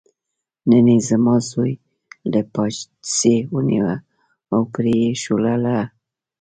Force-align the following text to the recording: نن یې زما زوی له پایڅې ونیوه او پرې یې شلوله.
نن 0.69 0.87
یې 0.93 0.97
زما 1.09 1.35
زوی 1.49 1.73
له 2.31 2.41
پایڅې 2.53 3.35
ونیوه 3.53 3.95
او 4.53 4.61
پرې 4.73 4.93
یې 5.03 5.11
شلوله. 5.23 5.79